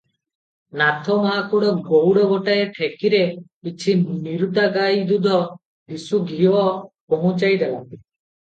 ନାଥ 0.79 1.17
ମହାକୁଡ଼ 1.25 1.67
ଗଉଡ଼ 1.89 2.23
ଗୋଟାଏ 2.31 2.63
ଠେକିରେ 2.77 3.19
କିଛି 3.67 3.95
ନିରୁତା 3.99 4.65
ଗାଈଦୁଧ, 4.79 5.37
ଦିଶୁ 5.95 6.23
ଘିଅ 6.33 6.65
ପହୁଞ୍ଚାଇ 7.15 7.63
ଦେଲା। 7.65 7.79